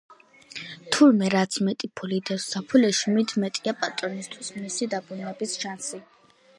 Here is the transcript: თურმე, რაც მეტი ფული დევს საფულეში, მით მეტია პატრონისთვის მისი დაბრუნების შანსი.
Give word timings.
თურმე, 0.95 1.27
რაც 1.33 1.57
მეტი 1.67 1.91
ფული 2.01 2.19
დევს 2.31 2.49
საფულეში, 2.55 3.15
მით 3.19 3.37
მეტია 3.45 3.77
პატრონისთვის 3.85 4.53
მისი 4.61 4.93
დაბრუნების 4.97 5.59
შანსი. 5.65 6.07